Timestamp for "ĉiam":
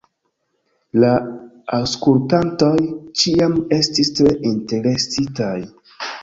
3.25-3.61